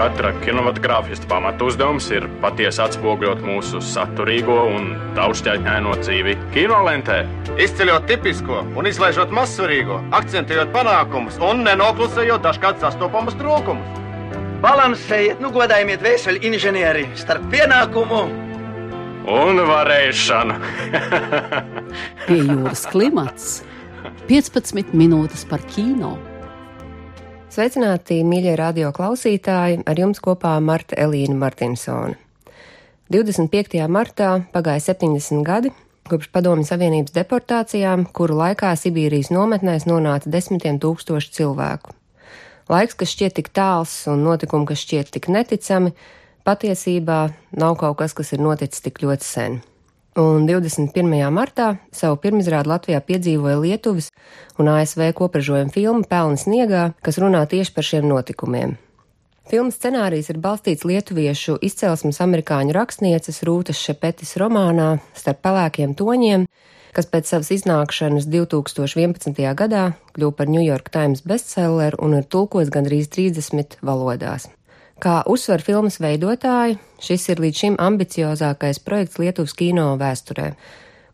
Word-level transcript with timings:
Katra 0.00 0.30
kinematogrāfista 0.40 1.28
pamatu 1.28 1.66
uzdevums 1.68 2.06
ir 2.14 2.24
patiesi 2.40 2.80
atspoguļot 2.80 3.42
mūsu 3.44 3.82
saturīgo 3.84 4.56
un 4.72 4.94
daudzšķaitņaino 5.18 5.92
dzīvi 6.00 6.36
kinolentē. 6.54 7.18
Izceļot 7.60 8.06
tipisko 8.08 8.62
un 8.80 8.88
izlaižot 8.88 9.34
mazsvarīgo, 9.36 10.00
akcentējot 10.16 10.72
panākumus 10.72 11.36
un 11.44 11.60
nenoklusējot 11.68 12.46
dažkārt 12.48 12.80
sastopamus 12.80 13.36
trūkumus. 13.40 13.98
Balansējiet, 14.64 15.38
nu 15.40 15.52
godājiet 15.52 16.02
vēseli 16.04 16.40
inženieri 16.48 17.06
starp 17.20 17.44
pienākumu 17.52 18.22
un 19.28 19.60
varēšanu. 19.68 20.56
Pie 22.26 22.40
jūras 22.40 22.86
klimats 22.92 23.60
15 24.28 24.92
minūtes 24.94 25.46
par 25.48 25.62
kino. 25.72 26.12
Sveicināti, 27.50 28.20
mīļie 28.26 28.52
radio 28.58 28.90
klausītāji! 28.94 29.80
Ar 29.88 29.98
jums 29.98 30.20
kopā 30.22 30.52
Marta 30.62 30.98
Elīna 31.00 31.34
Martinsone. 31.40 32.18
25. 33.10 33.80
martā 33.90 34.34
pagāja 34.52 34.92
70 34.92 35.42
gadi 35.46 35.72
kopš 36.10 36.28
Padomju 36.34 36.66
Savienības 36.66 37.14
deportācijām, 37.14 38.04
kuru 38.12 38.36
laikā 38.42 38.74
Sibīrijas 38.78 39.32
nometnēs 39.34 39.86
nonāca 39.86 40.30
desmitiem 40.30 40.78
tūkstoši 40.82 41.34
cilvēku. 41.38 41.94
Laiks, 42.70 42.98
kas 42.98 43.14
šķiet 43.14 43.38
tik 43.38 43.50
tāls 43.54 43.94
un 44.10 44.22
notikumi, 44.26 44.68
kas 44.70 44.84
šķiet 44.84 45.14
tik 45.16 45.30
neticami, 45.30 45.94
patiesībā 46.46 47.24
nav 47.58 47.78
kaut 47.82 47.98
kas, 48.02 48.14
kas 48.14 48.34
ir 48.34 48.42
noticis 48.42 48.82
tik 48.86 49.02
ļoti 49.06 49.26
sen 49.26 49.60
un 50.18 50.46
21. 50.46 51.30
martā 51.30 51.76
savu 51.94 52.18
pirmizrādu 52.22 52.72
Latvijā 52.72 53.00
piedzīvoja 53.04 53.58
Lietuvas 53.60 54.10
un 54.58 54.70
ASV 54.72 55.12
kopražojuma 55.14 55.70
filma 55.74 56.06
Pelni 56.08 56.40
sniegā, 56.40 56.92
kas 57.02 57.20
runā 57.22 57.44
tieši 57.46 57.74
par 57.74 57.86
šiem 57.86 58.08
notikumiem. 58.10 58.76
Filmas 59.50 59.80
scenārijs 59.80 60.28
ir 60.30 60.38
balstīts 60.38 60.86
lietuviešu 60.86 61.56
izcelsmes 61.66 62.20
amerikāņu 62.22 62.74
rakstnieces 62.76 63.42
Rūtas 63.46 63.80
Šepetis 63.82 64.36
romānā 64.38 65.00
Starp 65.18 65.42
pelēkiem 65.42 65.96
toņiem, 65.98 66.46
kas 66.94 67.10
pēc 67.10 67.32
savas 67.32 67.50
iznākšanas 67.56 68.28
2011. 68.30 69.42
gadā 69.58 69.84
kļuva 70.14 70.36
par 70.38 70.50
New 70.50 70.62
York 70.62 70.90
Times 70.94 71.26
bestselleru 71.26 71.98
un 72.02 72.18
ir 72.20 72.30
tulkots 72.30 72.70
gandrīz 72.70 73.10
30 73.10 73.80
valodās. 73.82 74.46
Kā 75.00 75.22
uzsver 75.24 75.62
filmas 75.64 75.96
veidotāji, 75.96 76.74
šis 77.00 77.22
ir 77.32 77.38
līdz 77.40 77.60
šim 77.62 77.76
ambiciozākais 77.80 78.82
projekts 78.84 79.16
Lietuvas 79.16 79.54
kino 79.56 79.94
vēsturē, 79.96 80.50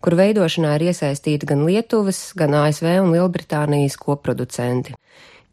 kur 0.02 0.16
veidošanā 0.18 0.72
ir 0.74 0.88
iesaistīti 0.88 1.46
gan 1.46 1.62
Lietuvas, 1.68 2.32
gan 2.34 2.56
ASV 2.64 2.88
un 3.04 3.14
Lielbritānijas 3.14 3.94
koproducenti. 4.02 4.96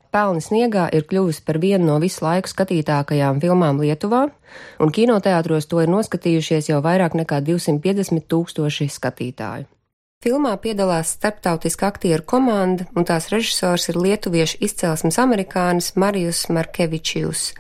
Pelni 0.10 0.42
sniegā 0.42 0.88
ir 0.98 1.06
kļuvusi 1.10 1.46
par 1.46 1.62
vienu 1.62 1.92
no 1.92 2.00
visu 2.02 2.26
laiku 2.26 2.50
skatītākajām 2.50 3.38
filmām 3.42 3.86
Lietuvā, 3.86 4.26
un 4.82 4.94
kinoteātros 4.98 5.70
to 5.70 5.86
ir 5.86 5.94
noskatījušies 5.94 6.74
jau 6.74 6.82
vairāk 6.82 7.14
nekā 7.22 7.38
250 7.46 8.26
tūkstoši 8.34 8.90
skatītāju. 8.98 9.70
Filmā 10.26 10.58
piedalās 10.58 11.20
starptautiska 11.20 11.92
aktieru 11.94 12.26
komanda, 12.26 12.90
un 12.98 13.06
tās 13.06 13.30
režisors 13.30 13.92
ir 13.92 14.00
lietuviešu 14.02 14.64
izcelsmes 14.66 15.22
amerikānis 15.22 15.94
Marijus 16.00 16.48
Markevičijus. 16.50 17.52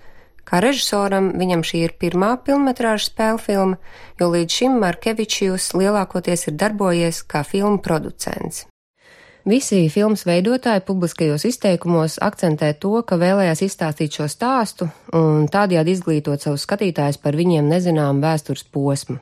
Kā 0.43 0.59
režisoram 0.63 1.31
viņam 1.39 1.63
šī 1.63 1.85
ir 1.87 1.95
pirmā 1.99 2.35
filmas 2.45 3.07
spēļu 3.07 3.39
filma, 3.39 3.79
jo 4.19 4.27
līdz 4.33 4.59
šim 4.59 4.77
Markevičs 4.83 5.71
lielākoties 5.73 6.47
ir 6.51 6.59
darbojies 6.59 7.23
kā 7.23 7.45
filmu 7.47 7.79
producents. 7.79 8.65
Visi 9.43 9.89
filmas 9.91 10.21
veidotāji 10.23 10.85
publiskajos 10.87 11.43
izteikumos 11.49 12.15
akcentē 12.23 12.69
to, 12.79 13.01
ka 13.03 13.17
vēlējās 13.19 13.65
izstāstīt 13.65 14.15
šo 14.15 14.29
stāstu 14.31 14.87
un 15.11 15.49
tādējādi 15.51 15.97
izglītot 15.97 16.45
savus 16.45 16.63
skatītājus 16.63 17.19
par 17.19 17.35
viņiem 17.35 17.67
nezināmu 17.67 18.23
vēstures 18.23 18.63
posmu. 18.71 19.19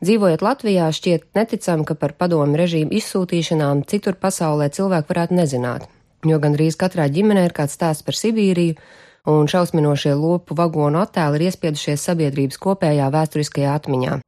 Dzīvojot 0.00 0.44
Latvijā, 0.46 0.86
šķiet 0.94 1.26
neticami, 1.36 1.84
ka 1.84 1.98
par 1.98 2.14
padomu 2.16 2.56
režīmu 2.56 2.94
izsūtīšanām 3.00 3.82
citur 3.90 4.16
pasaulē 4.16 4.70
cilvēki 4.72 5.12
varētu 5.12 5.36
nezināt, 5.36 5.88
jo 6.24 6.38
gandrīz 6.40 6.78
katrā 6.80 7.10
ģimenē 7.12 7.44
ir 7.50 7.56
kāds 7.56 7.76
stāsts 7.76 8.06
par 8.06 8.16
Sibīriju, 8.16 8.78
un 9.28 9.48
šausminošie 9.50 10.14
lopu 10.16 10.56
vagonu 10.56 11.02
attēli 11.02 11.38
ir 11.38 11.48
iespiedušies 11.50 12.06
sabiedrības 12.08 12.60
kopējā 12.62 13.10
vēsturiskajā 13.12 13.74
atmiņā. 13.76 14.18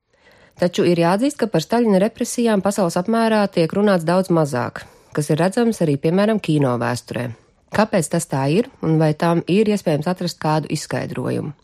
Taču 0.60 0.84
ir 0.84 1.00
jāatzīst, 1.00 1.38
ka 1.40 1.48
par 1.48 1.64
Staļina 1.64 2.02
represijām 2.02 2.60
pasaules 2.60 2.98
apmērā 3.00 3.46
tiek 3.48 3.72
runāts 3.72 4.04
daudz 4.04 4.28
mazāk, 4.28 4.82
kas 5.16 5.32
ir 5.32 5.40
redzams 5.40 5.80
arī, 5.80 5.96
piemēram, 5.96 6.40
kino 6.42 6.74
vēsturē. 6.80 7.30
Kāpēc 7.72 8.10
tas 8.12 8.26
tā 8.28 8.44
ir, 8.52 8.68
un 8.84 8.98
vai 9.00 9.14
tam 9.14 9.40
ir 9.48 9.70
iespējams 9.70 10.10
atrast 10.10 10.40
kādu 10.42 10.68
izskaidrojumu? 10.74 11.54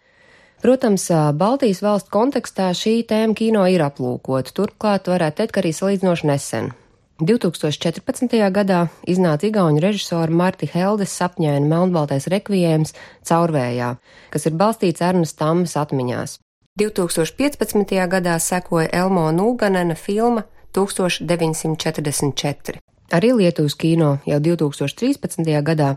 Protams, 0.63 1.05
Baltijas 1.37 1.83
valstu 1.85 2.11
kontekstā 2.15 2.71
šī 2.73 3.03
tēma 3.11 3.37
kino 3.37 3.67
ir 3.69 3.85
aplūkota, 3.85 4.55
turklāt 4.57 5.11
varētu 5.13 5.43
teikt, 5.43 5.53
ka 5.53 5.61
arī 5.61 5.73
salīdzinoši 5.77 6.31
nesen, 6.31 6.71
2014. 7.17 8.37
gadā 8.53 8.93
iznāca 9.09 9.49
igauņu 9.49 9.81
režisora 9.81 10.29
Marti 10.29 10.69
Heldes 10.69 11.17
sapņaina 11.17 11.65
melnbaltais 11.65 12.29
rekvijējums 12.29 12.93
Caurvējā, 13.25 13.97
kas 14.31 14.45
ir 14.45 14.53
balstīts 14.61 15.01
Ernas 15.01 15.33
Tammas 15.33 15.81
atmiņās. 15.81 16.37
2015. 16.77 17.97
gadā 18.13 18.37
sekoja 18.37 18.93
Elmo 18.93 19.33
Nūganena 19.33 19.97
filma 19.97 20.45
1944. 20.77 22.85
Arī 23.17 23.33
Lietuvas 23.33 23.73
kino 23.81 24.21
jau 24.29 24.37
2013. 24.43 25.41
gadā 25.65 25.97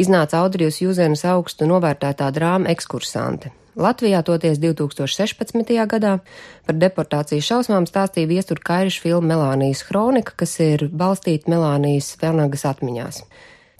iznāca 0.00 0.40
Audrijas 0.40 0.80
Jūzenes 0.80 1.28
augstu 1.28 1.68
novērtētā 1.68 2.32
drāma 2.32 2.72
Ekskursante, 2.72 3.52
Latvijā 3.74 4.22
toties 4.22 4.60
2016. 4.62 5.74
gadā 5.90 6.18
par 6.66 6.76
deportācijas 6.78 7.48
šausmām 7.48 7.88
stāstīja 7.90 8.30
viestur 8.30 8.60
Kairiša 8.62 9.02
filma 9.02 9.32
Melānijas 9.32 9.82
kronika, 9.88 10.36
kas 10.38 10.54
ir 10.62 10.86
balstīta 10.94 11.50
Melānijas 11.50 12.12
Fernagas 12.20 12.62
atmiņās. 12.70 13.24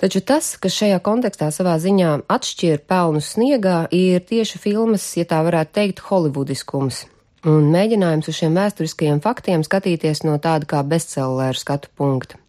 Taču 0.03 0.21
tas, 0.27 0.57
kas 0.59 0.75
šajā 0.75 0.99
kontekstā 0.99 1.53
savā 1.55 1.77
ziņā 1.79 2.25
atšķir 2.27 2.83
pelnu 2.91 3.23
sniegā, 3.23 3.85
ir 3.95 4.25
tieši 4.27 4.59
filmas, 4.59 5.07
ja 5.15 5.29
tā 5.31 5.39
varētu 5.47 5.77
teikt, 5.79 6.03
holivudiskums. 6.11 7.05
Un 7.47 7.71
mēģinājums 7.71 8.29
uz 8.33 8.41
šiem 8.41 8.59
vēsturiskajiem 8.59 9.23
faktiem 9.23 9.63
skatīties 9.63 10.25
no 10.27 10.41
tāda 10.43 10.67
kā 10.67 10.83
bestselleru 10.83 11.61
skatu 11.61 11.93
punkta. 11.95 12.41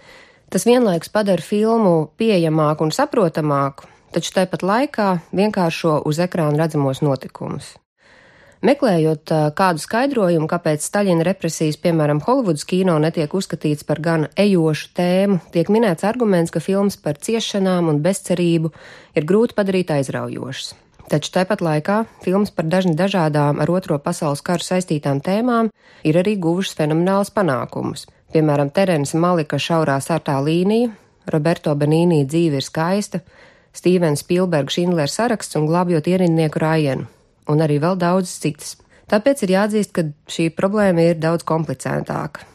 Tas 0.49 0.65
vienlaikus 0.65 1.13
padara 1.13 1.45
filmu 1.45 2.09
pieejamāku 2.17 2.87
un 2.87 2.93
saprotamāku, 2.95 3.91
taču 4.15 4.31
tāpat 4.37 4.63
laikā 4.63 5.09
vienkāršo 5.35 5.99
uz 6.07 6.21
ekrāna 6.23 6.63
redzamos 6.63 7.03
notikumus. 7.03 7.75
Meklējot 8.65 9.29
kādu 9.53 9.81
skaidrojumu, 9.83 10.47
kāpēc 10.49 10.81
Staļina 10.81 11.25
represijas, 11.27 11.75
piemēram, 11.83 12.21
Holivudas 12.25 12.63
kino 12.65 12.95
netiek 13.03 13.33
uzskatīts 13.35 13.85
par 13.85 13.99
gan 14.01 14.25
ejošu 14.41 14.89
tēmu, 14.97 15.37
tiek 15.53 15.69
minēts 15.69 16.07
arguments, 16.07 16.53
ka 16.55 16.63
filmas 16.63 16.97
par 16.97 17.19
ciešanām 17.21 17.91
un 17.91 18.01
bezcerību 18.01 18.71
ir 19.19 19.27
grūti 19.27 19.57
padarīt 19.59 19.93
aizraujošas. 19.93 20.73
Taču 21.11 21.29
tāpat 21.35 21.61
laikā 21.61 21.99
filmas 22.23 22.49
par 22.49 22.65
dažni 22.65 22.95
dažādām 22.97 23.59
ar 23.61 23.69
Otro 23.69 23.99
pasaules 24.01 24.41
karu 24.41 24.65
saistītām 24.65 25.19
tēmām 25.21 25.69
ir 26.01 26.17
arī 26.17 26.33
guvušas 26.41 26.79
fenomenāls 26.79 27.29
panākumus. 27.35 28.07
Piemēram, 28.33 28.71
Terence 28.73 29.13
Malika 29.13 29.59
šaurā 29.61 29.99
sartā 30.01 30.39
līnija, 30.41 30.89
Roberto 31.29 31.75
Benīnī 31.77 32.23
dzīve 32.25 32.57
ir 32.57 32.65
skaista, 32.65 33.21
Stīvens 33.75 34.23
Spilberga 34.23 34.71
Šindlera 34.71 35.11
saraksts 35.11 35.59
un 35.59 35.67
glābjot 35.67 36.07
ierindnieku 36.07 36.61
Rājenu, 36.63 37.07
un 37.51 37.63
arī 37.65 37.81
vēl 37.83 37.99
daudzas 37.99 38.39
citas. 38.41 38.75
Tāpēc 39.11 39.43
ir 39.45 39.53
jāatzīst, 39.53 39.91
ka 39.93 40.07
šī 40.31 40.49
problēma 40.55 41.11
ir 41.11 41.19
daudz 41.21 41.45
komplicētāka. 41.45 42.47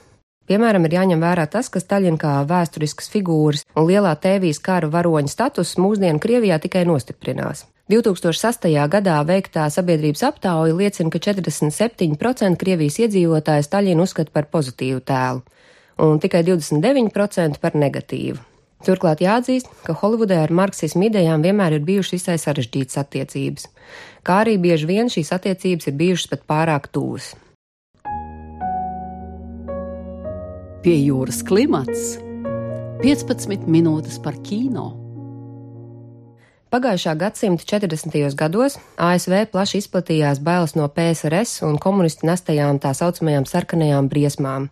Piemēram, 0.51 0.83
ir 0.89 0.97
jāņem 0.97 1.21
vērā 1.23 1.45
tas, 1.47 1.69
ka 1.71 1.79
Staļina 1.79 2.19
kā 2.19 2.33
vēsturiskas 2.51 3.07
figūras 3.13 3.63
un 3.79 3.87
lielā 3.87 4.17
tēvijas 4.19 4.59
kara 4.59 4.89
varoņa 4.91 5.31
status 5.31 5.77
mūsdienu 5.79 6.19
Krievijā 6.19 6.59
tikai 6.59 6.83
nostiprinās. 6.89 7.69
2008. 7.91 8.75
gadā 8.91 9.21
veiktā 9.27 9.69
sabiedrības 9.71 10.25
aptauja 10.27 10.75
liecina, 10.75 11.11
ka 11.11 11.23
47% 11.23 12.59
Krievijas 12.59 12.99
iedzīvotāju 13.05 13.67
Staļinu 13.67 14.07
uzskata 14.07 14.35
par 14.35 14.51
pozitīvu 14.51 15.05
tēlu, 15.07 15.45
un 16.03 16.19
tikai 16.23 16.43
29% 16.51 17.63
par 17.63 17.79
negatīvu. 17.79 18.50
Turklāt 18.81 19.21
jāatzīst, 19.21 19.69
ka 19.85 19.93
Holivudē 20.01 20.39
ar 20.41 20.53
marksismu 20.57 21.11
idejām 21.11 21.43
vienmēr 21.45 21.77
ir 21.77 21.85
bijušas 21.85 22.15
visai 22.17 22.37
sarežģītas 22.41 22.97
attiecības, 23.03 23.67
kā 24.25 24.41
arī 24.47 24.57
bieži 24.63 24.89
vien 24.89 25.13
šīs 25.13 25.35
attiecības 25.37 25.91
ir 25.91 25.99
bijušas 26.01 26.31
pat 26.33 26.47
pārāk 26.49 26.89
tuvas. 26.95 27.35
Pie 30.81 30.97
jūras 30.97 31.43
klimats 31.45 32.17
15 33.05 33.69
minūtes 33.69 34.17
par 34.25 34.41
kino. 34.41 34.95
Pagājušā 36.73 37.13
gadsimta 37.21 37.67
40. 37.67 38.17
gados 38.39 38.79
ASV 38.97 39.43
plaši 39.53 39.83
izplatījās 39.83 40.41
bailes 40.41 40.77
no 40.79 40.89
PSRS 40.89 41.67
un 41.69 41.77
komunistu 41.83 42.29
nestajām 42.31 42.81
tā 42.81 42.95
saucamajām 42.97 43.45
sarkanajām 43.51 44.09
briesmām 44.09 44.71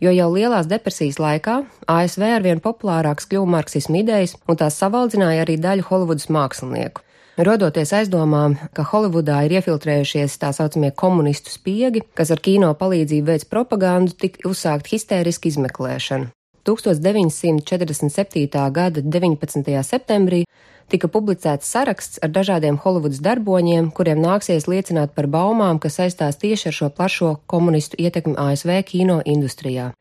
jo 0.00 0.12
jau 0.14 0.28
lielās 0.34 0.68
depresijas 0.70 1.18
laikā 1.22 1.58
ASV 1.90 2.24
arvien 2.38 2.62
populārāks 2.62 3.28
kļuva 3.30 3.52
marksismu 3.58 4.00
idejas, 4.02 4.36
un 4.48 4.58
tās 4.60 4.78
savaldzināja 4.80 5.44
arī 5.44 5.58
daļu 5.60 5.86
Holivudas 5.90 6.28
mākslinieku. 6.32 7.04
Rodoties 7.38 7.92
aizdomām, 7.94 8.56
ka 8.74 8.82
Holivudā 8.82 9.44
ir 9.46 9.52
iefiltrējušies 9.60 10.40
tā 10.42 10.50
saucamie 10.56 10.90
komunistu 10.90 11.52
spiegi, 11.54 12.02
kas 12.18 12.32
ar 12.34 12.40
kino 12.42 12.72
palīdzību 12.74 13.30
veids 13.30 13.46
propagandu, 13.46 14.16
tika 14.18 14.42
uzsākt 14.50 14.90
histēriska 14.90 15.46
izmeklēšana. 15.52 16.32
1947. 16.66 18.48
gada 18.74 19.00
19. 19.00 19.82
septembrī 19.86 20.42
tika 20.88 21.08
publicēts 21.12 21.68
saraksts 21.68 22.20
ar 22.24 22.32
dažādiem 22.32 22.78
Holivudas 22.82 23.20
darboņiem, 23.24 23.90
kuriem 23.94 24.20
nāksies 24.24 24.68
liecināt 24.70 25.14
par 25.16 25.28
baumām, 25.30 25.80
kas 25.82 26.00
saistās 26.00 26.40
tieši 26.40 26.70
ar 26.70 26.76
šo 26.80 26.90
plašo 26.90 27.32
komunistu 27.46 28.00
ietekmi 28.00 28.36
ASV 28.40 28.82
kino 28.88 29.20
industrijā. 29.24 29.92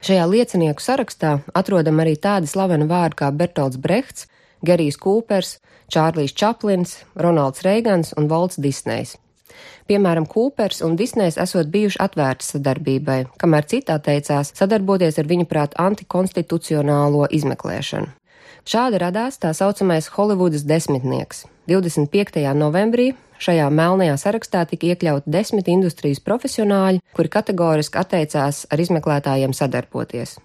Šajā 0.00 0.26
liecinieku 0.32 0.80
sarakstā 0.80 1.38
atrodam 1.54 2.00
arī 2.00 2.14
tādi 2.16 2.48
slaveni 2.48 2.88
vārdi 2.88 3.20
kā 3.20 3.28
Bertolds 3.36 3.76
Brehts, 3.76 4.28
Gerijs 4.64 4.96
Kūpers, 5.00 5.58
Čārlijs 5.92 6.32
Čaplins, 6.36 7.00
Ronalds 7.16 7.64
Reigans 7.66 8.14
un 8.16 8.28
Volts 8.30 8.56
Disnejs. 8.56 9.18
Piemēram, 9.90 10.24
Kūpers 10.30 10.80
un 10.86 10.94
Disnejs 10.96 11.36
esot 11.42 11.68
bijuši 11.72 11.98
atvērti 12.00 12.46
sadarbībai, 12.46 13.18
kamēr 13.42 13.66
citā 13.72 13.98
teicās 13.98 14.54
sadarboties 14.54 15.18
ar 15.18 15.28
viņa 15.28 15.48
prāt 15.50 15.76
antikonstitucionālo 15.82 17.26
izmeklēšanu. 17.34 18.19
Šādi 18.68 18.98
radās 19.00 19.38
tā 19.40 19.54
saucamais 19.56 20.10
Holivudas 20.12 20.66
desmitnieks. 20.68 21.46
25. 21.70 22.42
novembrī 22.58 23.14
šajā 23.40 23.70
melnajā 23.72 24.18
sarakstā 24.20 24.66
tika 24.68 24.90
iekļauti 24.90 25.32
desmit 25.32 25.70
industrijas 25.72 26.20
profesionāļi, 26.20 27.00
kuri 27.16 27.32
kategoriski 27.32 28.00
atteicās 28.00 28.66
ar 28.70 28.82
izmeklētājiem 28.84 29.54
sadarboties. 29.56 30.36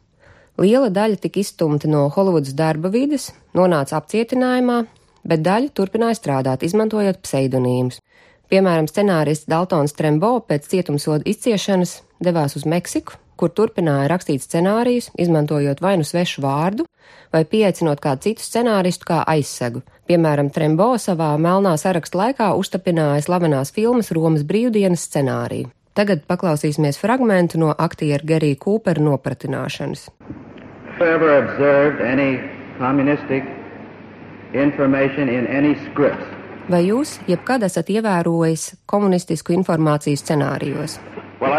Liela 0.61 0.87
daļa 0.93 1.19
tika 1.19 1.41
izstumta 1.41 1.89
no 1.91 2.05
Holivudas 2.15 2.55
darba 2.55 2.87
vides, 2.93 3.33
nonāca 3.57 3.97
apcietinājumā, 3.99 4.85
bet 5.27 5.43
daļa 5.43 5.73
turpināja 5.75 6.15
strādāt, 6.21 6.63
izmantojot 6.63 7.19
pseidonīmus. 7.25 7.99
Piemēram, 8.47 8.87
scenārists 8.87 9.49
Daltons 9.51 9.97
Trembo 9.97 10.37
pēc 10.47 10.69
cietumsoda 10.71 11.25
izciešanas 11.27 11.97
devās 12.23 12.55
uz 12.55 12.63
Meksiku, 12.69 13.17
kur 13.39 13.51
turpināja 13.51 14.09
rakstīt 14.11 14.43
scenārijus, 14.43 15.11
izmantojot 15.19 15.81
vai 15.83 15.95
nu 15.99 16.07
svešu 16.07 16.43
vārdu, 16.43 16.85
vai 17.33 17.43
pieaicinot 17.45 18.01
kādu 18.03 18.29
citu 18.29 18.45
scenāristu 18.45 19.07
kā 19.09 19.21
aizsegu. 19.27 19.83
Piemēram, 20.09 20.51
Trembo 20.53 20.93
savā 21.01 21.31
melnā 21.41 21.75
saraksta 21.81 22.19
laikā 22.21 22.51
uztapināja 22.59 23.25
slavenās 23.25 23.73
filmas 23.75 24.11
Romas 24.15 24.45
brīvdienas 24.47 25.07
scenāriju. 25.09 25.71
Tagad 25.95 26.25
paklausīsimies 26.27 26.99
fragmentu 26.99 27.59
no 27.61 27.71
aktiera 27.71 28.23
Gerija 28.27 28.59
Kūpera 28.59 28.99
nopratināšanas. 28.99 30.09
Ever 30.99 31.31
observed 31.39 32.01
any 32.03 32.39
communistic 32.79 33.43
information 34.53 35.29
in 35.29 35.47
any 35.47 35.75
scripts. 35.87 36.25
Vai 36.69 36.81
jūs 36.87 37.19
jebkad 37.29 37.63
esat 37.67 37.91
ievērojis 37.93 38.71
komunistisku 38.89 39.53
informāciju 39.53 40.17
scenārijos? 40.17 40.97
Well, 41.41 41.51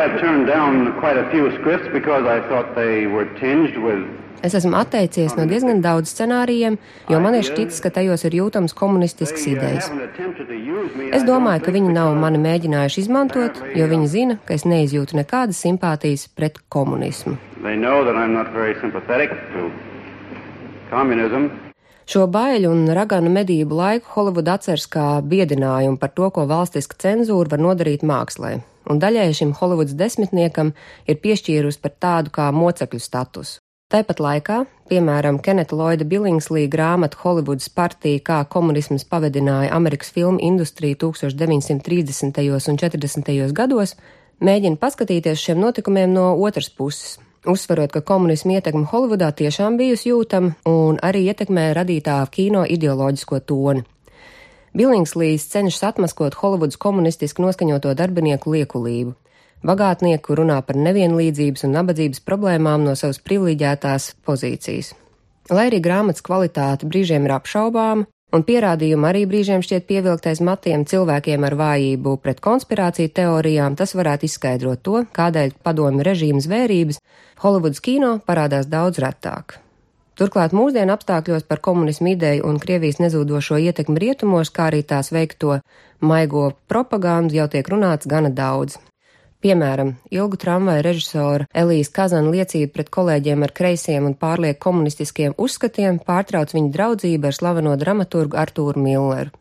Es 4.46 4.55
esmu 4.55 4.76
atteicies 4.76 5.34
no 5.37 5.44
diezgan 5.49 5.81
daudz 5.84 6.12
scenārijiem, 6.12 6.76
jo 7.11 7.19
man 7.25 7.34
ir 7.38 7.44
šķitis, 7.44 7.81
ka 7.84 7.90
tajos 7.93 8.25
ir 8.28 8.37
jūtams 8.38 8.76
komunistisks 8.76 9.46
idejas. 9.50 9.88
Es 11.17 11.25
domāju, 11.28 11.64
ka 11.67 11.75
viņi 11.75 11.93
nav 11.96 12.12
mani 12.20 12.40
mēģinājuši 12.44 13.02
izmantot, 13.05 13.61
jo 13.76 13.88
viņi 13.90 14.11
zina, 14.12 14.38
ka 14.49 14.56
es 14.56 14.64
neizjūtu 14.69 15.17
nekādas 15.19 15.61
simpātijas 15.64 16.29
pret 16.37 16.61
komunismu. 16.72 17.37
Šo 22.06 22.22
baiļu 22.31 22.70
un 22.70 22.87
raganu 22.94 23.32
medību 23.34 23.76
laiku 23.81 24.12
Holivuda 24.14 24.61
atceras 24.61 24.87
kā 24.87 25.06
biedinājumu 25.26 25.99
par 25.99 26.12
to, 26.14 26.29
ko 26.31 26.44
valstiska 26.46 26.94
cenzūra 27.02 27.56
var 27.56 27.64
nodarīt 27.64 28.05
mākslē, 28.06 28.61
un 28.90 29.00
daļai 29.02 29.28
šim 29.34 29.52
Holivudas 29.58 29.96
desmitniekam 29.98 30.72
ir 31.06 31.20
piešķīrusi 31.22 31.82
par 31.82 31.94
tādu 32.00 32.34
kā 32.34 32.50
mocekļu 32.54 33.00
statusu. 33.02 33.60
Tāpat 33.86 34.18
laikā, 34.18 34.54
piemēram, 34.90 35.36
Keneta 35.38 35.76
Lloyda 35.78 36.02
Billingslī 36.10 36.64
grāmata 36.66 37.20
Holivudas 37.20 37.68
partija, 37.70 38.18
kā 38.18 38.38
komunisms 38.50 39.04
pavedināja 39.06 39.70
Amerikas 39.76 40.10
filmu 40.10 40.42
industriju 40.42 40.98
1930. 41.04 42.40
un 42.72 42.80
40. 42.82 43.52
gados, 43.54 43.94
mēģina 44.42 44.80
paskatīties 44.82 45.38
šiem 45.38 45.62
notikumiem 45.62 46.10
no 46.18 46.32
otras 46.34 46.66
puses, 46.66 47.20
uzsverot, 47.46 47.94
ka 47.94 48.02
komunismu 48.02 48.58
ietekme 48.58 48.88
Holivudā 48.90 49.30
tiešām 49.30 49.78
bijusi 49.78 50.10
jūtama 50.10 50.56
un 50.66 50.98
arī 50.98 51.28
ietekmē 51.30 51.70
radītā 51.78 52.18
kino 52.34 52.66
ideoloģisko 52.66 53.44
toni. 53.46 53.86
Billingslīs 54.76 55.46
cenšas 55.52 55.87
atmaskot 55.93 56.37
Holivudas 56.40 56.76
komunistiski 56.76 57.44
noskaņoto 57.44 57.94
darbinieku 57.96 58.52
liekulību. 58.52 59.14
Bagātnieku 59.67 60.37
runā 60.37 60.58
par 60.67 60.76
nevienlīdzības 60.76 61.64
un 61.64 61.73
nabadzības 61.78 62.20
problēmām 62.26 62.84
no 62.84 62.93
savas 62.99 63.23
privileģētās 63.25 64.11
pozīcijas. 64.28 64.93
Lai 65.49 65.70
arī 65.70 65.81
grāmatas 65.81 66.25
kvalitāte 66.26 66.88
brīžiem 66.90 67.25
ir 67.25 67.34
apšaubāma, 67.38 68.05
Un 68.34 68.43
pierādījumi 68.43 69.06
arī 69.06 69.20
brīžiem 69.31 69.62
šķiet 69.62 69.84
pievilktais 69.87 70.40
matiem 70.44 70.82
cilvēkiem 70.90 71.44
ar 71.46 71.55
vājību 71.61 72.17
pret 72.25 72.40
konspirāciju 72.43 73.12
teorijām, 73.14 73.76
tas 73.79 73.94
varētu 73.94 74.26
izskaidrot 74.26 74.82
to, 74.82 75.05
kādēļ 75.14 75.55
padomju 75.62 76.06
režīma 76.08 76.43
zvērības 76.43 76.99
Holivudas 77.44 77.84
kino 77.87 78.17
parādās 78.26 78.67
daudz 78.72 78.99
retāk. 79.05 79.61
Turklāt 80.16 80.54
mūsdienu 80.56 80.94
apstākļos 80.94 81.44
par 81.44 81.60
komunismu 81.60 82.14
ideju 82.14 82.46
un 82.48 82.56
Krievijas 82.60 82.96
nezūdošo 83.02 83.58
ietekmi 83.60 84.00
rietumos, 84.00 84.48
kā 84.48 84.70
arī 84.70 84.80
tās 84.80 85.12
veikto 85.12 85.58
maigo 86.00 86.48
propagandu 86.72 87.36
jau 87.36 87.44
tiek 87.52 87.68
runāts 87.68 88.08
gana 88.08 88.30
daudz. 88.32 88.78
Piemēram, 89.44 89.90
ilgu 90.08 90.38
tramvaju 90.40 90.84
režisora 90.86 91.46
Elijas 91.52 91.92
Kazana 91.92 92.32
liecība 92.32 92.72
pret 92.78 92.88
kolēģiem 92.96 93.44
ar 93.44 93.52
kreisiem 93.58 94.08
un 94.08 94.16
pārlieku 94.16 94.62
komunistiskiem 94.64 95.36
uzskatiem 95.36 96.00
pārtrauc 96.08 96.56
viņa 96.56 96.72
draudzību 96.78 97.28
ar 97.28 97.36
slaveno 97.36 97.76
dramaturgu 97.76 98.40
Artūru 98.40 98.80
Milleru. 98.80 99.36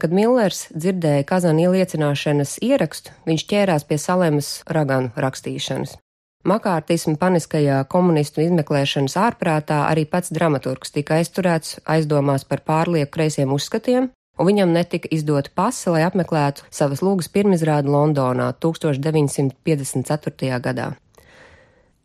Kad 0.00 0.16
Millers 0.16 0.64
dzirdēja 0.72 1.28
Kazana 1.28 1.68
ieliecināšanas 1.68 2.56
ierakstu, 2.64 3.12
viņš 3.28 3.46
ķērās 3.52 3.84
pie 3.84 4.00
Salemas 4.00 4.50
raganu 4.64 5.12
rakstīšanas. 5.12 5.98
Makārtismu 6.46 7.16
paniskajā 7.18 7.80
komunistu 7.90 8.38
izmeklēšanas 8.44 9.16
ārprātā 9.18 9.80
arī 9.88 10.04
pats 10.06 10.30
dramaturgs 10.30 10.94
tika 10.94 11.16
aizturēts 11.18 11.80
aizdomās 11.90 12.46
par 12.46 12.62
pārlieku 12.62 13.10
kreisiem 13.16 13.50
uzskatiem, 13.56 14.12
un 14.38 14.46
viņam 14.46 14.70
netika 14.76 15.10
izdota 15.10 15.50
pasa, 15.58 15.90
lai 15.96 16.04
apmeklētu 16.06 16.68
savas 16.70 17.02
lūgas 17.02 17.32
pirmizrādi 17.34 17.90
Londonā 17.90 18.52
1954. 18.62 20.62
gadā. 20.62 20.92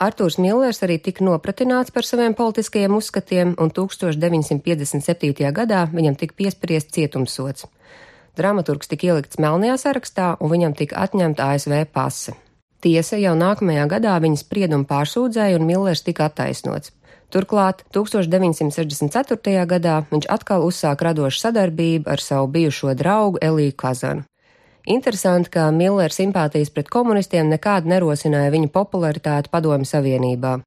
Artūrs 0.02 0.42
Millers 0.42 0.82
arī 0.82 0.98
tika 0.98 1.22
nopratināts 1.22 1.94
par 1.94 2.10
saviem 2.10 2.34
politiskajiem 2.34 2.98
uzskatiem, 2.98 3.54
un 3.62 3.70
1957. 3.70 5.54
gadā 5.54 5.86
viņam 5.94 6.18
tika 6.18 6.34
piespriezt 6.42 6.90
cietumsots. 6.98 7.70
Dramaturgs 8.34 8.90
tika 8.90 9.12
ielikts 9.12 9.38
melnajā 9.38 9.78
sarakstā, 9.78 10.34
un 10.42 10.50
viņam 10.50 10.74
tika 10.74 10.98
atņemta 11.06 11.54
ASV 11.54 11.86
pase. 11.94 12.34
Tiesa 12.82 13.20
jau 13.22 13.36
nākamajā 13.38 13.84
gadā 13.86 14.16
viņa 14.24 14.40
spriedumu 14.42 14.88
pārsūdzēja, 14.90 15.60
un 15.60 15.68
Millers 15.70 16.02
tika 16.02 16.26
attaisnots. 16.32 16.90
Turklāt 17.32 17.84
1964. 17.96 19.66
gadā 19.70 20.00
viņš 20.10 20.26
atkal 20.36 20.66
uzsāka 20.66 21.12
radošu 21.12 21.46
sadarbību 21.46 22.10
ar 22.12 22.20
savu 22.20 22.50
bijušo 22.52 22.96
draugu 22.98 23.40
Eliju 23.42 23.76
Kazanu. 23.78 24.26
Interesanti, 24.86 25.52
ka 25.54 25.70
Millera 25.72 26.10
simpātijas 26.10 26.74
pret 26.74 26.90
komunistiem 26.90 27.52
nekādi 27.54 27.92
nerosināja 27.94 28.50
viņa 28.52 28.72
popularitāti 28.74 29.54
Padomju 29.54 29.86
Savienībā. 29.86 30.58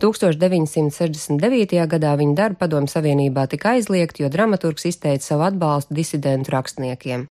1969. 0.00 1.76
gadā 1.92 2.14
viņa 2.16 2.34
darba 2.38 2.64
Padomju 2.64 2.88
Savienībā 2.88 3.44
tika 3.52 3.76
aizliegt, 3.76 4.18
jo 4.18 4.32
dramaturgs 4.32 4.88
izteica 4.88 5.26
savu 5.26 5.44
atbalstu 5.50 5.94
disidentu 5.94 6.56
rakstniekiem. 6.56 7.28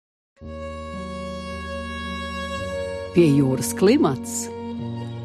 Pie 3.16 3.30
jūras 3.32 3.70
klimats 3.80 4.50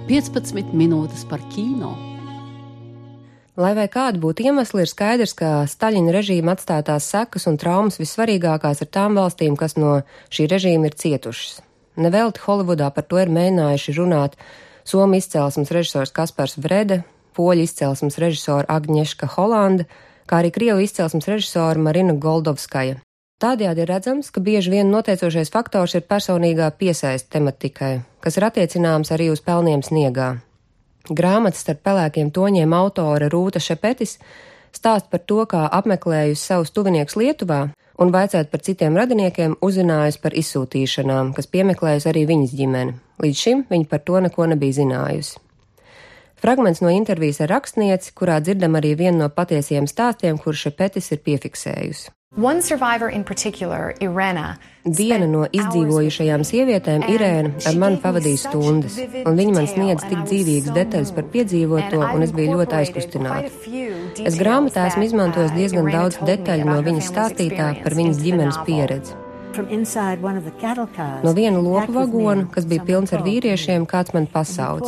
15 0.06 0.68
minūtes 0.78 1.24
par 1.26 1.40
kino. 1.50 1.88
Lai 3.58 3.72
vai 3.74 3.88
kādi 3.90 4.20
būtu 4.22 4.44
iemesli, 4.46 4.84
ir 4.84 4.90
skaidrs, 4.92 5.32
ka 5.34 5.48
Staļina 5.66 6.14
režīma 6.14 6.54
atstātās 6.54 7.08
sekas 7.10 7.48
un 7.50 7.58
traumas 7.58 7.98
vissvarīgākās 7.98 8.84
ir 8.84 8.92
tām 8.94 9.18
valstīm, 9.18 9.58
kas 9.58 9.74
no 9.74 9.96
šī 10.30 10.46
režīma 10.54 10.86
ir 10.86 10.94
cietušas. 11.02 11.58
Nevelti 11.98 12.46
Holivudā 12.46 12.92
par 12.94 13.10
to 13.10 13.18
ir 13.18 13.34
mēģinājuši 13.34 13.98
runāt 13.98 14.38
Somu 14.86 15.18
izcelsmes 15.18 15.74
režisors 15.74 16.14
Kaspars 16.14 16.60
Vrede, 16.62 17.02
poļu 17.34 17.66
izcelsmes 17.66 18.22
režisora 18.22 18.70
Agnieszka 18.70 19.26
Holanda, 19.34 19.90
kā 20.30 20.44
arī 20.44 20.54
krievu 20.54 20.86
izcelsmes 20.86 21.26
režisora 21.26 21.88
Marina 21.90 22.14
Goldovskaja. 22.14 23.02
Tādējādi 23.40 23.80
ir 23.80 23.88
redzams, 23.88 24.28
ka 24.28 24.40
bieži 24.44 24.68
vien 24.74 24.90
noteicošais 24.92 25.48
faktors 25.48 25.94
ir 25.96 26.02
personīgā 26.04 26.66
piesaista 26.76 27.38
tematikai, 27.38 27.94
kas 28.20 28.36
ir 28.36 28.44
attiecināms 28.50 29.08
arī 29.16 29.30
uz 29.32 29.40
pelniem 29.40 29.80
sniegā. 29.80 30.34
Grāmatas 31.08 31.62
starp 31.64 31.80
pelēkiem 31.88 32.28
toņiem 32.36 32.74
autore 32.76 33.30
Rūta 33.32 33.62
Šepetis 33.64 34.18
stāst 34.76 35.08
par 35.08 35.24
to, 35.24 35.40
kā 35.48 35.62
apmeklējusi 35.78 36.42
savus 36.42 36.74
tuviniekus 36.76 37.16
Lietuvā 37.16 37.62
un 38.00 38.12
vaicāt 38.12 38.52
par 38.52 38.60
citiem 38.60 39.00
radiniekiem, 39.00 39.56
uzzinājusi 39.64 40.20
par 40.20 40.36
izsūtīšanām, 40.36 41.32
kas 41.32 41.48
piemeklējusi 41.48 42.12
arī 42.12 42.26
viņas 42.28 42.54
ģimeni. 42.60 42.96
Līdz 43.24 43.42
šim 43.46 43.66
viņa 43.72 43.88
par 43.88 44.04
to 44.04 44.20
neko 44.28 44.52
nebija 44.52 44.82
zinājusi. 44.82 45.40
Fragments 46.40 46.84
no 46.84 46.92
intervijas 46.92 47.40
ar 47.40 47.54
rakstnieci, 47.56 48.12
kurā 48.12 48.36
dzirdam 48.44 48.76
arī 48.76 48.94
vienu 49.00 49.24
no 49.24 49.32
patiesiem 49.32 49.88
stāstiem, 49.88 50.36
kurš 50.36 50.68
Šepetis 50.68 51.12
ir 51.16 51.24
piefiksējusi. 51.24 52.19
Viena 54.86 55.26
no 55.26 55.40
izdzīvojušajām 55.50 56.44
sievietēm, 56.46 57.02
Irēna, 57.10 57.50
ar 57.66 57.78
mani 57.82 57.98
pavadīja 58.04 58.38
stundas, 58.44 59.00
un 59.26 59.34
viņa 59.40 59.54
man 59.56 59.66
sniedz 59.66 60.04
tik 60.06 60.22
dzīvīgas 60.28 60.70
detaļas 60.76 61.10
par 61.16 61.26
piedzīvoto, 61.32 61.98
un 62.06 62.22
es 62.22 62.30
biju 62.36 62.60
ļoti 62.60 62.78
aizkustināta. 62.78 63.50
Es 64.22 64.38
grāmatā 64.38 64.86
esmu 64.92 65.08
izmantojis 65.08 65.56
diezgan 65.58 65.90
daudz 65.90 66.20
detaļu 66.22 66.70
no 66.70 66.78
viņas 66.86 67.10
stāstītā 67.10 67.72
par 67.82 67.98
viņas 67.98 68.22
ģimenes 68.22 68.62
pieredzi. 68.68 69.18
No 71.22 71.32
viena 71.34 71.58
lopu 71.58 71.92
vagona, 71.94 72.46
kas 72.54 72.66
bija 72.70 72.84
pilns 72.86 73.12
ar 73.16 73.24
vīriešiem, 73.26 73.86
kāds 73.90 74.14
man 74.14 74.28
pasauc. 74.30 74.86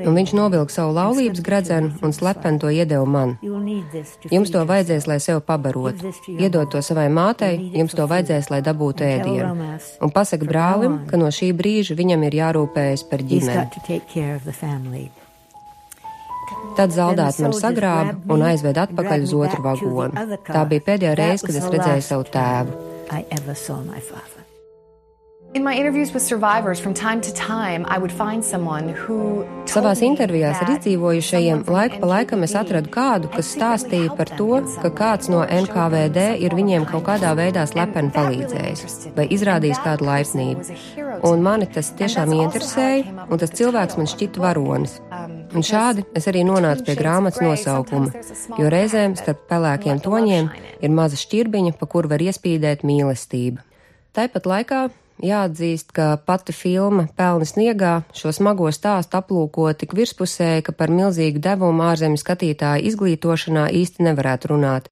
Un 0.00 0.16
viņš 0.16 0.34
novilka 0.36 0.74
savu 0.74 0.94
laulības 0.96 1.42
gredzenu 1.44 1.92
un 2.04 2.14
slepeni 2.16 2.62
to 2.62 2.72
iedeva 2.72 3.06
man. 3.06 3.36
Jums 4.32 4.52
to 4.54 4.64
vajadzēs, 4.68 5.08
lai 5.10 5.20
sev 5.22 5.42
pabarotu. 5.46 6.12
Iedod 6.32 6.72
to 6.72 6.82
savai 6.84 7.08
mātei, 7.12 7.58
jums 7.76 7.96
to 7.96 8.08
vajadzēs, 8.10 8.50
lai 8.52 8.62
dabūtu 8.64 9.06
ēdienu. 9.06 9.70
Un 10.00 10.14
pasaka 10.14 10.48
brālim, 10.48 11.02
ka 11.10 11.20
no 11.20 11.30
šī 11.34 11.52
brīža 11.56 11.98
viņam 11.98 12.28
ir 12.28 12.40
jārūpējas 12.40 13.08
par 13.10 13.24
ģimeni. 13.24 13.66
Tad 16.76 16.94
zaldāts 16.94 17.40
man 17.44 17.54
sagrāba 17.56 18.16
un 18.34 18.42
aizved 18.46 18.78
atpakaļ 18.80 19.26
uz 19.26 19.34
otru 19.38 19.64
vagonu. 19.64 20.38
Tā 20.46 20.64
bija 20.70 20.86
pēdējā 20.88 21.18
reize, 21.18 21.46
kad 21.46 21.60
es 21.60 21.68
redzēju 21.74 22.06
savu 22.06 22.26
tēvu. 22.34 22.89
I 23.12 23.26
ever 23.32 23.56
saw 23.56 23.82
my 23.82 23.98
father. 23.98 24.49
In 25.52 25.64
my 25.64 25.74
interviews 25.74 26.14
with 26.14 26.22
survivors, 26.22 26.78
from 26.78 26.94
time 26.94 27.20
to 27.22 27.34
time, 27.34 27.84
I 27.88 27.98
would 27.98 28.12
find 28.12 28.44
someone 28.44 28.94
who. 28.94 29.42
Savās 29.66 29.98
intervijās 29.98 30.60
ar 30.62 30.68
izdzīvojušajiem 30.76 31.64
laiku 31.66 31.98
pa 31.98 32.10
laikam 32.10 32.44
es 32.46 32.54
atradu 32.54 32.92
kādu, 32.94 33.26
kas 33.32 33.50
stāstīja 33.56 34.14
par 34.14 34.30
to, 34.38 34.60
ka 34.84 34.90
kāds 35.00 35.26
no 35.32 35.40
NKVD 35.42 36.26
ir 36.46 36.54
viņiem 36.54 36.86
kaut 36.86 37.02
kādā 37.08 37.32
veidā 37.34 37.64
slepeni 37.66 38.14
palīdzējis 38.14 39.10
vai 39.16 39.26
izrādījis 39.34 39.82
kādu 39.82 40.06
laipnību. 40.06 40.78
Un 41.26 41.42
mani 41.42 41.66
tas 41.74 41.90
tiešām 41.98 42.30
interesēja, 42.38 43.26
un 43.26 43.42
tas 43.42 43.50
cilvēks 43.50 43.98
man 43.98 44.10
šķita 44.14 44.44
varonis. 44.46 45.00
Un 45.50 45.66
šādi 45.66 46.06
es 46.14 46.30
arī 46.30 46.46
nonācu 46.46 46.86
pie 46.86 46.94
grāmatas 46.94 47.42
nosaukuma, 47.42 48.14
jo 48.54 48.70
reizēm 48.70 49.18
starp 49.18 49.42
pelēkiem 49.50 49.98
toņiem 50.06 50.54
ir 50.78 50.94
maza 50.94 51.18
šķirbiņa, 51.18 51.74
pa 51.74 51.90
kuru 51.90 52.14
var 52.14 52.22
iespīdēt 52.22 52.86
mīlestība. 52.86 53.66
Tāpat 54.14 54.46
laikā 54.46 54.88
Jāatzīst, 55.20 55.90
ka 55.92 56.14
pati 56.24 56.54
filma 56.56 57.04
Pelni 57.16 57.44
sniegā 57.44 57.92
šo 58.16 58.32
smago 58.32 58.70
stāstu 58.72 59.18
aplūko 59.18 59.66
tik 59.76 59.92
virspusēji, 59.98 60.64
ka 60.64 60.72
par 60.72 60.92
milzīgu 60.94 61.42
devumu 61.44 61.84
ārzemju 61.90 62.20
skatītāju 62.22 62.88
izglītošanā 62.88 63.66
īsti 63.82 64.08
nevarētu 64.08 64.54
runāt. 64.54 64.88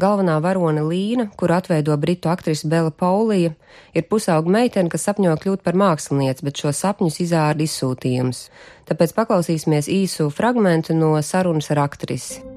Galvenā 0.00 0.38
varone 0.40 0.80
Līna, 0.86 1.26
kur 1.36 1.52
atveido 1.52 1.96
britu 2.00 2.30
aktrise 2.32 2.68
Bela 2.72 2.90
Paulija, 2.90 3.52
ir 3.92 4.06
pusauga 4.08 4.48
meitene, 4.48 4.88
kas 4.88 5.04
sapņo 5.04 5.34
kļūt 5.42 5.66
par 5.66 5.76
mākslinieci, 5.76 6.46
bet 6.46 6.62
šo 6.62 6.72
sapņus 6.72 7.20
izārda 7.26 7.66
izsūtījums. 7.66 8.46
Tāpēc 8.88 9.12
paklausīsimies 9.18 9.90
īsu 9.92 10.30
fragmentu 10.32 10.96
no 10.96 11.12
sarunas 11.20 11.68
ar 11.74 11.84
aktrisi. 11.84 12.49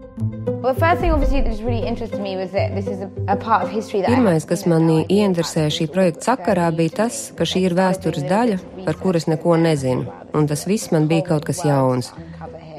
Pirmais, 4.13 4.46
kas 4.46 4.65
manī 4.70 5.00
ieinteresēja 5.10 5.72
šī 5.74 5.88
projekta 5.93 6.27
sakarā, 6.29 6.67
bija 6.75 7.00
tas, 7.01 7.17
ka 7.38 7.48
šī 7.50 7.63
ir 7.67 7.75
vēstures 7.77 8.27
daļa, 8.29 8.60
par 8.86 9.00
kuras 9.01 9.25
neko 9.32 9.58
nezinu, 9.58 10.05
un 10.38 10.48
tas 10.51 10.67
viss 10.70 10.93
man 10.93 11.10
bija 11.10 11.25
kaut 11.32 11.48
kas 11.50 11.63
jauns. 11.65 12.12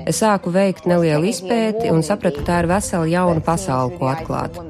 Es 0.06 0.20
sāku 0.22 0.52
veikt 0.54 0.86
nelielu 0.86 1.30
izpēti 1.32 1.90
un 1.90 2.04
sapratu, 2.06 2.42
ka 2.42 2.50
tā 2.50 2.58
ir 2.62 2.70
vesela 2.70 3.08
jauna 3.10 3.42
pasaule, 3.44 3.96
ko 3.98 4.10
atklāt. 4.12 4.60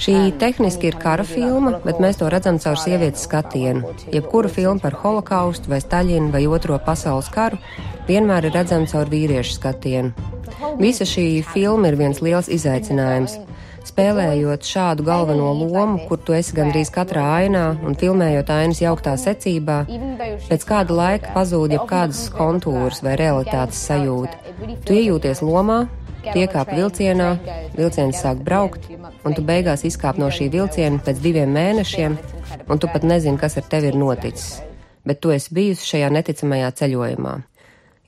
Šī 0.00 0.32
tehniski 0.40 0.88
ir 0.90 0.96
kara 1.02 1.26
filma, 1.28 1.76
bet 1.84 2.00
mēs 2.02 2.18
to 2.18 2.30
redzam 2.32 2.56
caur 2.62 2.80
sievietes 2.80 3.26
skatienu. 3.28 3.92
Jebkura 4.14 4.50
filma 4.50 4.80
par 4.82 4.96
holokaustu 5.02 5.70
vai 5.70 5.82
Staļinu 5.84 6.32
vai 6.34 6.46
Otro 6.50 6.80
pasaules 6.82 7.28
karu 7.34 7.60
vienmēr 8.08 8.48
ir 8.48 8.56
redzama 8.58 8.90
caur 8.90 9.12
vīriešu 9.12 9.60
skatienu. 9.60 10.33
Visa 10.78 11.06
šī 11.08 11.42
filma 11.52 11.90
ir 11.90 11.98
viens 12.00 12.20
liels 12.24 12.48
izaicinājums. 12.52 13.38
Spēlējot 13.84 14.64
šādu 14.64 15.04
galveno 15.04 15.50
lomu, 15.52 15.98
kur 16.08 16.18
tu 16.18 16.32
esi 16.32 16.54
gandrīz 16.56 16.88
katrā 16.92 17.24
ainā 17.42 17.64
un 17.84 17.98
filmējot 18.00 18.52
ainas 18.54 18.80
jauktā 18.80 19.12
secībā, 19.20 19.82
pēc 20.48 20.64
kāda 20.70 20.96
laika 21.00 21.34
pazūd 21.36 21.76
jau 21.76 21.84
kādas 21.90 22.22
kontūras 22.32 23.02
vai 23.04 23.18
realitātes 23.20 23.82
sajūta. 23.90 24.40
Tu 24.88 24.96
iejūties 25.02 25.44
lomā, 25.44 25.82
tiekāp 26.32 26.72
vilcienā, 26.72 27.30
vilciens 27.76 28.24
sāk 28.24 28.40
braukt, 28.46 28.88
un 29.24 29.36
tu 29.36 29.44
beigās 29.44 29.84
izkāp 29.84 30.20
no 30.20 30.30
šī 30.32 30.48
vilciena 30.54 31.02
pēc 31.04 31.20
diviem 31.20 31.52
mēnešiem, 31.52 32.16
un 32.68 32.80
tu 32.80 32.88
pat 32.88 33.04
nezini, 33.04 33.40
kas 33.40 33.60
ar 33.60 33.68
tevi 33.68 33.92
ir 33.92 34.00
noticis. 34.00 34.62
Bet 35.04 35.20
tu 35.20 35.34
esi 35.34 35.52
bijusi 35.52 35.90
šajā 35.92 36.08
neticamajā 36.16 36.72
ceļojumā. 36.80 37.34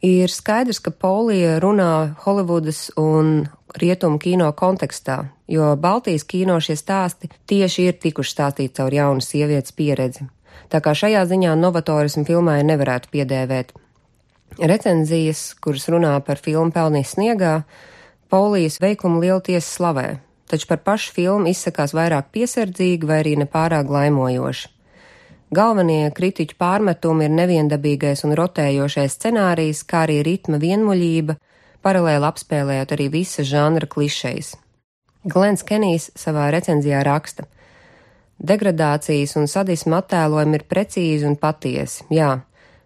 Ir 0.05 0.29
skaidrs, 0.29 0.79
ka 0.85 0.91
Polija 0.93 1.57
runā 1.62 2.17
Holivudas 2.26 2.91
un 3.00 3.47
rietumu 3.81 4.19
kino 4.21 4.50
kontekstā, 4.53 5.25
jo 5.49 5.73
Baltijas 5.81 6.25
kino 6.29 6.59
šie 6.61 6.76
stāsti 6.76 7.31
tieši 7.49 7.88
ir 7.88 7.97
tikuši 8.03 8.35
stāstīti 8.35 8.76
caur 8.76 8.93
jaunu 8.93 9.25
sievietes 9.25 9.73
pieredzi. 9.73 10.29
Tā 10.69 10.83
kā 10.85 10.93
šajā 10.97 11.25
ziņā 11.31 11.55
novatorismu 11.57 12.26
filmai 12.29 12.61
nevarētu 12.67 13.09
piedēvēt. 13.12 13.73
Recenzijas, 14.57 15.55
kuras 15.61 15.88
runā 15.93 16.15
par 16.25 16.41
filmu 16.41 16.73
Pelnīs 16.73 17.17
sniegā, 17.17 17.62
Polijas 18.29 18.81
veikumu 18.83 19.21
lielu 19.23 19.41
tiesu 19.41 19.69
slavē, 19.79 20.07
taču 20.50 20.69
par 20.69 20.81
pašu 20.85 21.12
filmu 21.17 21.53
izsakās 21.53 21.95
vairāk 21.97 22.33
piesardzīgi 22.37 23.09
vai 23.09 23.21
arī 23.23 23.37
nepārāk 23.43 23.88
laimojoši. 23.93 24.75
Galvenie 25.55 26.11
kritiķu 26.11 26.57
pārmetumi 26.59 27.29
ir 27.29 27.35
neviendabīgais 27.38 28.25
un 28.26 28.35
rotējošais 28.35 29.15
scenārijs, 29.15 29.85
kā 29.87 30.03
arī 30.03 30.19
ritma 30.26 30.59
vienmuļība, 30.59 31.37
paralēli 31.87 32.26
apspēlējot 32.26 32.95
arī 32.97 33.07
visas 33.12 33.47
žanra 33.47 33.87
klišejas. 33.87 34.57
Glens 35.23 35.62
Kenijs 35.62 36.11
savā 36.19 36.49
recenzijā 36.50 37.05
raksta: 37.07 37.47
Degradācijas 38.43 39.37
un 39.38 39.47
sadisma 39.47 40.03
attēlojumi 40.03 40.59
ir 40.59 40.67
precīzi 40.67 41.31
un 41.31 41.38
patiesi, 41.38 42.03
jā, 42.11 42.33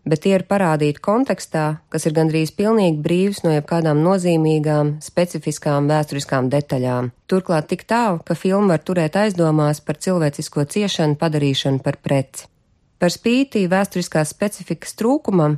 bet 0.05 0.25
tie 0.26 0.37
ir 0.37 0.45
parādīti 0.45 1.00
kontekstā, 1.00 1.64
kas 1.88 2.05
ir 2.05 2.17
gandrīz 2.21 2.52
pilnīgi 2.61 3.00
brīvs 3.00 3.40
no 3.47 3.57
jebkādām 3.57 4.05
nozīmīgām, 4.05 4.99
specifiskām 5.00 5.88
vēsturiskām 5.88 6.52
detaļām. 6.52 7.11
Turklāt 7.25 7.73
tik 7.73 7.88
tālu, 7.88 8.21
ka 8.21 8.37
filma 8.37 8.75
var 8.76 8.85
turēt 8.85 9.17
aizdomās 9.17 9.81
par 9.81 9.97
cilvēcisko 9.97 10.69
ciešanu 10.76 11.17
padarīšanu 11.17 11.81
par 11.81 11.97
preci. 12.05 12.50
Par 13.00 13.09
spīti 13.09 13.62
vēsturiskās 13.64 14.35
specifikas 14.35 14.92
trūkumam, 15.00 15.54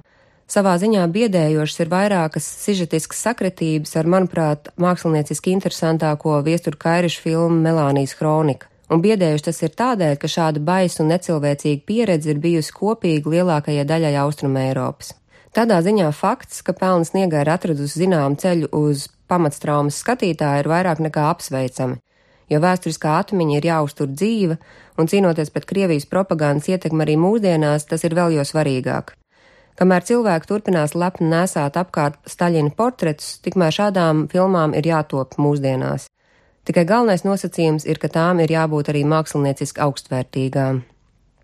savā 0.46 0.76
ziņā 0.78 1.08
biedējošas 1.11 1.80
ir 1.82 1.88
vairākas 1.90 2.46
sižetiskas 2.62 3.22
sakritības 3.26 3.96
ar, 3.99 4.06
manuprāt, 4.14 4.70
mākslinieciski 4.78 5.50
interesantāko 5.56 6.37
viesturu 6.46 6.78
kairišu 6.84 7.25
filmu 7.25 7.58
Melānijas 7.64 8.14
Hronika. 8.20 8.68
Un 8.94 9.02
biedējuši 9.02 9.46
tas 9.49 9.58
ir 9.64 9.75
tādēļ, 9.75 10.14
ka 10.22 10.30
šāda 10.30 10.62
baisa 10.62 11.02
un 11.02 11.11
necilvēcīga 11.11 11.82
pieredze 11.88 12.30
ir 12.30 12.38
bijusi 12.44 12.76
kopīga 12.76 13.34
lielākajai 13.34 13.88
daļai 13.90 14.14
Austruma 14.22 14.62
Eiropas. 14.68 15.11
Tādā 15.56 15.80
ziņā 15.82 16.12
fakts, 16.14 16.62
ka 16.62 16.76
pelnas 16.78 17.11
sniegā 17.11 17.42
ir 17.42 17.50
atradusi 17.56 18.04
zinām 18.04 18.38
ceļu 18.38 18.70
uz 18.76 19.08
pamatstraumas 19.32 19.99
skatītāju, 20.04 20.62
ir 20.62 20.70
vairāk 20.70 21.02
nekā 21.02 21.26
apsveicami 21.32 21.99
jo 22.50 22.61
vēsturiskā 22.62 23.16
atmiņa 23.22 23.58
ir 23.58 23.68
jāuztur 23.68 24.11
dzīva, 24.12 24.58
un 24.99 25.08
cīnoties 25.08 25.52
pret 25.54 25.66
Krievijas 25.68 26.08
propagandas 26.11 26.68
ietekmi 26.72 27.04
arī 27.04 27.16
mūsdienās, 27.20 27.87
tas 27.90 28.04
ir 28.04 28.16
vēl 28.18 28.38
jo 28.38 28.46
svarīgāk. 28.46 29.14
Kamēr 29.78 30.04
cilvēki 30.04 30.49
turpinās 30.50 30.92
lepni 30.94 31.30
nesāt 31.32 31.78
apkārt 31.80 32.18
Staļina 32.28 32.75
portretus, 32.76 33.38
tikmēr 33.44 33.72
šādām 33.72 34.26
filmām 34.32 34.76
ir 34.76 34.87
jātop 34.87 35.38
mūsdienās. 35.40 36.08
Tikai 36.68 36.84
galvenais 36.87 37.25
nosacījums 37.26 37.88
ir, 37.88 37.99
ka 37.99 38.12
tām 38.12 38.42
ir 38.44 38.52
jābūt 38.52 38.92
arī 38.92 39.02
mākslinieciski 39.08 39.82
augstvērtīgām. 39.82 40.82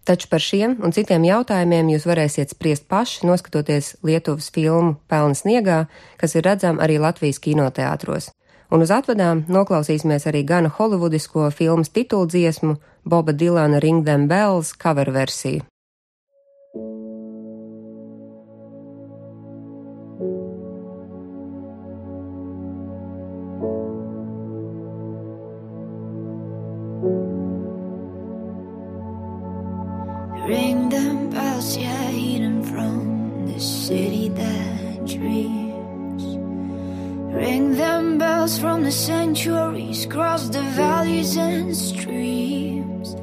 Taču 0.09 0.28
par 0.31 0.40
šiem 0.40 0.78
un 0.85 0.95
citiem 0.97 1.26
jautājumiem 1.26 1.90
jūs 1.93 2.07
varēsiet 2.09 2.55
spriest 2.55 2.87
paši, 2.88 3.26
noskatoties 3.28 3.97
Lietuvas 4.07 4.49
filmu 4.55 4.97
Pelnu 5.11 5.37
sniegā, 5.37 5.83
kas 6.21 6.37
ir 6.37 6.47
redzama 6.49 6.85
arī 6.87 7.00
Latvijas 7.02 7.43
kinoteātros 7.45 8.31
un 8.71 8.85
uz 8.85 8.93
atvadām 8.95 9.45
noklausīsimies 9.49 10.29
arī 10.31 10.45
gana 10.45 10.71
holivudisko 10.79 11.49
filmas 11.51 11.93
tituldziesmu 11.95 12.77
Boba 13.09 13.33
Dilana 13.33 13.81
Ring 13.81 14.05
Them 14.05 14.29
Bells 14.29 14.75
cover 14.77 15.11
versiju. 15.13 15.65
Ring 37.38 37.76
them 37.76 38.18
bells 38.18 38.59
from 38.59 38.83
the 38.83 38.90
centuries, 38.90 40.07
cross 40.07 40.49
the 40.49 40.61
valleys 40.75 41.37
and 41.37 41.71
streams. 41.76 43.14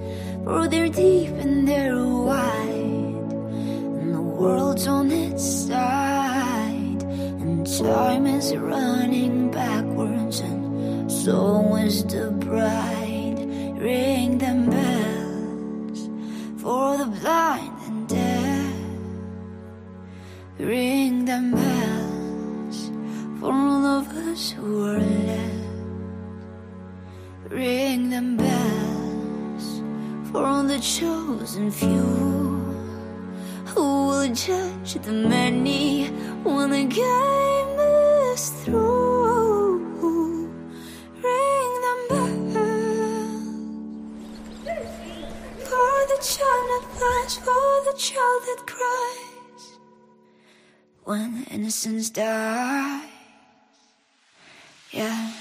For 0.45 0.69
they're 0.69 0.87
deep 0.87 1.31
and 1.31 1.67
they're 1.67 2.01
wide, 2.07 3.33
and 3.99 4.15
the 4.15 4.21
world's 4.21 4.87
on 4.87 5.11
its 5.11 5.43
side. 5.67 7.03
And 7.43 7.67
time 7.67 8.25
is 8.25 8.55
running 8.55 9.51
backwards, 9.51 10.39
and 10.39 11.11
so 11.11 11.75
is 11.75 12.05
the 12.05 12.31
bride. 12.31 13.37
Ring 13.77 14.37
them 14.37 14.69
bells 14.69 16.09
for 16.61 16.97
the 16.97 17.07
blind 17.19 17.77
and 17.85 18.07
deaf. 18.07 18.75
Ring 20.57 21.25
them 21.25 21.51
bells 21.51 21.64
us 24.35 24.51
who 24.51 24.85
are 24.85 24.99
left. 24.99 25.65
Ring 27.49 28.09
them 28.09 28.35
bells 28.35 29.65
for 30.29 30.43
all 30.45 30.63
the 30.63 30.79
chosen 30.79 31.71
few 31.71 32.09
who 33.71 33.85
will 34.07 34.33
judge 34.33 34.95
the 35.05 35.13
many 35.13 36.07
when 36.43 36.69
the 36.71 36.83
game 36.83 37.79
is 38.33 38.49
through. 38.61 39.77
Ring 41.27 41.71
them 41.85 42.01
bells 42.11 42.57
for 45.69 45.93
the 46.11 46.19
child 46.31 46.65
that 46.71 46.85
flies, 46.97 47.33
for 47.45 47.71
the 47.87 47.95
child 47.97 48.41
that 48.47 48.61
cries 48.73 49.63
when 51.05 51.45
innocence 51.51 52.09
dies. 52.09 53.14
Yeah. 54.95 55.34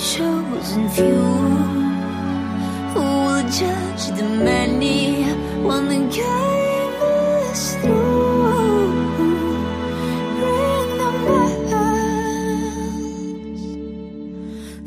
Chosen 0.00 0.88
few 0.88 1.04
who 2.92 3.00
will 3.00 3.42
judge 3.50 4.04
the 4.16 4.24
many 4.24 5.24
when 5.62 5.88
the 5.88 6.00
game 6.08 7.02
is 7.52 7.74
through. 7.76 8.92
Ring 10.40 10.90
them 10.96 11.16
bells 11.28 12.00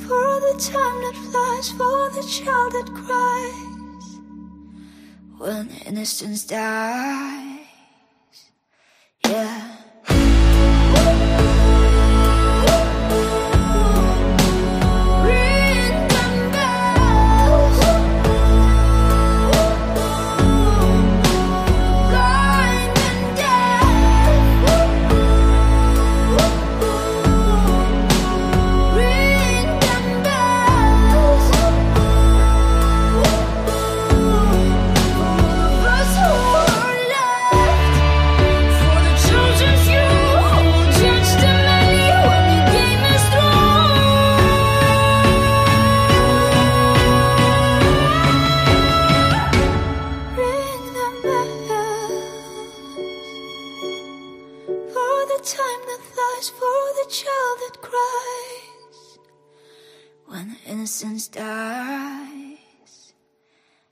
for 0.03 0.29
the 0.45 0.53
time 0.73 0.97
that 1.05 1.17
flies, 1.29 1.69
for 1.69 2.09
the 2.17 2.23
child 2.27 2.71
that 2.73 2.89
cries 3.05 4.09
when 5.37 5.69
innocence 5.85 6.43
dies. 6.45 7.42
Flies, 56.33 56.49
for 56.49 56.93
the 57.03 57.09
child 57.09 57.57
that 57.59 57.81
cries 57.81 59.19
when 60.27 60.55
innocence 60.67 61.27
dies. 61.27 63.13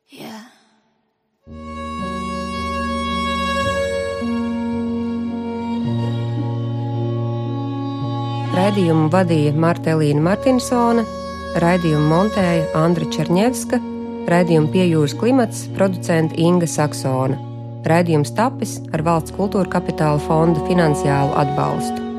Yeah. 0.09 0.45
Raidījumu 8.51 9.07
vadīja 9.09 9.53
Martelīna 9.55 10.21
Martinsone, 10.21 11.05
raidījumu 11.63 12.09
montēja 12.11 12.67
Andra 12.75 13.07
Černievska, 13.15 13.79
raidījumu 14.27 14.69
piejūras 14.75 15.15
klimats 15.17 15.65
producenta 15.77 16.35
Inga 16.37 16.67
Saksona. 16.67 17.39
Raidījums 17.87 18.35
tapis 18.37 18.77
ar 18.93 19.01
valsts 19.07 19.33
kultūra 19.39 19.71
kapitāla 19.71 20.21
fonda 20.27 20.61
finansiālu 20.67 21.33
atbalstu. 21.41 22.10